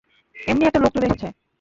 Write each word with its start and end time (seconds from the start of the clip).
এমনি 0.35 0.63
একটা 0.65 0.79
লোক 0.83 0.91
চলে 0.95 1.07
এসেছে। 1.07 1.27